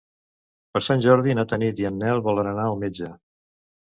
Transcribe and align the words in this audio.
Per 0.77 0.81
Sant 0.85 1.03
Jordi 1.05 1.35
na 1.41 1.45
Tanit 1.51 1.83
i 1.83 1.85
en 1.91 2.01
Nel 2.03 2.23
volen 2.29 2.51
anar 2.53 2.65
al 2.71 2.81
metge. 2.87 3.13